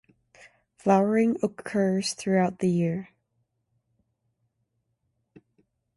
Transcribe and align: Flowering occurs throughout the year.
Flowering 0.77 1.37
occurs 1.43 2.15
throughout 2.15 2.57
the 2.57 2.67
year. 2.67 3.09